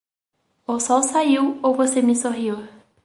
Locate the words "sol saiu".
0.79-1.59